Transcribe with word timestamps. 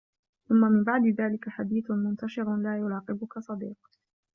ثُمَّ 0.49 0.55
مِنْ 0.61 0.83
بَعْدِ 0.83 1.03
ذَلِكَ 1.07 1.49
حَدِيثٌ 1.49 1.91
مُنْتَشِرٌ 1.91 2.57
لَا 2.57 2.77
يُرَاقِبُك 2.77 3.39
صَدِيقٌ 3.39 3.77